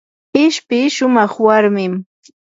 ishpi 0.43 0.79
shumaq 0.95 1.33
warmim. 1.45 1.93